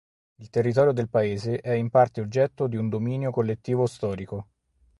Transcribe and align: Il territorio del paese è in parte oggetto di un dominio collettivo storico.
Il 0.37 0.49
territorio 0.49 0.93
del 0.93 1.09
paese 1.09 1.59
è 1.59 1.73
in 1.73 1.91
parte 1.91 2.21
oggetto 2.21 2.65
di 2.65 2.75
un 2.75 2.89
dominio 2.89 3.29
collettivo 3.29 3.85
storico. 3.85 4.47